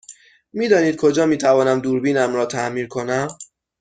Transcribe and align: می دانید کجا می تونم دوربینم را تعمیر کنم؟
می 0.53 0.67
دانید 0.67 0.95
کجا 0.95 1.25
می 1.25 1.37
تونم 1.37 1.79
دوربینم 1.79 2.35
را 2.35 2.45
تعمیر 2.45 2.87
کنم؟ 2.87 3.27